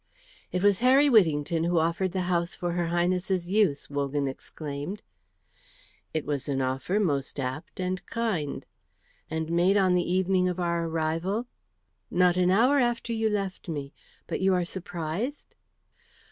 "It 0.51 0.63
was 0.63 0.79
Harry 0.79 1.11
Whittington 1.11 1.63
who 1.65 1.77
offered 1.77 2.11
the 2.11 2.21
house 2.25 2.55
for 2.55 2.71
her 2.71 2.87
Highness's 2.87 3.51
use?" 3.51 3.87
Wogan 3.87 4.27
exclaimed. 4.27 5.03
"It 6.11 6.25
was 6.25 6.49
an 6.49 6.59
offer 6.59 6.99
most 6.99 7.39
apt 7.39 7.79
and 7.79 8.03
kind." 8.07 8.65
"And 9.29 9.51
made 9.51 9.77
on 9.77 9.93
the 9.93 10.11
evening 10.11 10.49
of 10.49 10.59
our 10.59 10.85
arrival?" 10.87 11.45
"Not 12.09 12.35
an 12.35 12.49
hour 12.49 12.79
after 12.79 13.13
you 13.13 13.29
left 13.29 13.69
me. 13.69 13.93
But 14.25 14.41
you 14.41 14.55
are 14.55 14.65
surprised?" 14.65 15.53